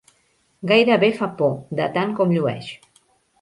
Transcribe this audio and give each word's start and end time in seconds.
Gairebé 0.71 1.09
fa 1.17 1.27
por, 1.41 1.53
de 1.81 1.87
tant 1.99 2.17
com 2.21 2.35
llueix. 2.39 2.73